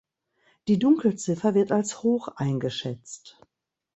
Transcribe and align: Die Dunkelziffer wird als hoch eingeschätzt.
Die 0.67 0.79
Dunkelziffer 0.79 1.53
wird 1.53 1.71
als 1.71 2.01
hoch 2.01 2.29
eingeschätzt. 2.29 3.39